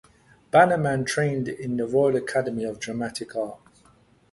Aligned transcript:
Bannerman 0.49 1.05
trained 1.05 1.47
in 1.47 1.77
the 1.77 1.85
Royal 1.85 2.15
Academy 2.15 2.63
of 2.63 2.79
Dramatic 2.79 3.35
Art. 3.35 3.59